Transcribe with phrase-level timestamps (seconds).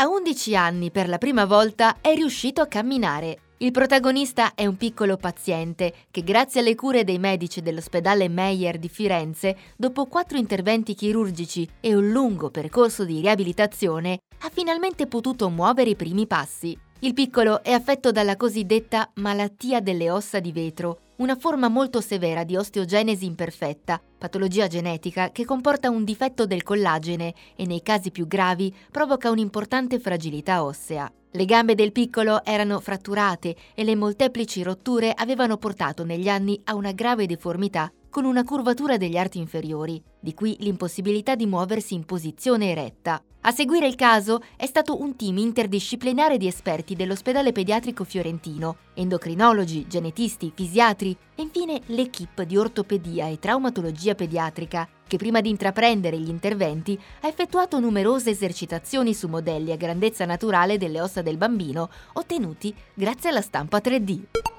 [0.00, 3.40] A 11 anni per la prima volta è riuscito a camminare.
[3.58, 8.88] Il protagonista è un piccolo paziente che grazie alle cure dei medici dell'ospedale Meyer di
[8.88, 15.90] Firenze, dopo quattro interventi chirurgici e un lungo percorso di riabilitazione, ha finalmente potuto muovere
[15.90, 16.74] i primi passi.
[17.02, 22.44] Il piccolo è affetto dalla cosiddetta malattia delle ossa di vetro, una forma molto severa
[22.44, 28.26] di osteogenesi imperfetta, patologia genetica che comporta un difetto del collagene e nei casi più
[28.26, 31.10] gravi provoca un'importante fragilità ossea.
[31.30, 36.74] Le gambe del piccolo erano fratturate e le molteplici rotture avevano portato negli anni a
[36.74, 42.04] una grave deformità con una curvatura degli arti inferiori, di cui l'impossibilità di muoversi in
[42.04, 43.22] posizione eretta.
[43.42, 49.86] A seguire il caso è stato un team interdisciplinare di esperti dell'ospedale pediatrico fiorentino, endocrinologi,
[49.88, 56.28] genetisti, fisiatri e infine l'equipe di ortopedia e traumatologia pediatrica, che prima di intraprendere gli
[56.28, 62.74] interventi ha effettuato numerose esercitazioni su modelli a grandezza naturale delle ossa del bambino, ottenuti
[62.92, 64.49] grazie alla stampa 3D.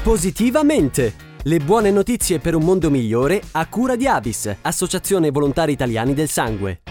[0.03, 1.28] Positivamente!
[1.44, 6.28] Le buone notizie per un mondo migliore a cura di Avis, Associazione Volontari Italiani del
[6.28, 6.82] Sangue.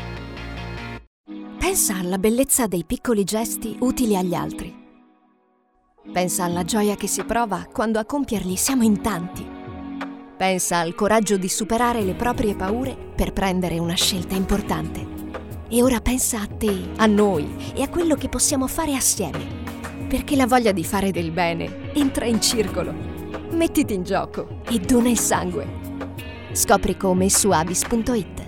[1.60, 4.74] Pensa alla bellezza dei piccoli gesti utili agli altri.
[6.14, 9.59] Pensa alla gioia che si prova quando a compierli siamo in tanti.
[10.40, 15.06] Pensa al coraggio di superare le proprie paure per prendere una scelta importante.
[15.68, 19.46] E ora pensa a te, a noi e a quello che possiamo fare assieme.
[20.08, 22.94] Perché la voglia di fare del bene entra in circolo.
[23.52, 25.68] Mettiti in gioco e dona il sangue.
[26.54, 28.39] Scopri come su avis.it.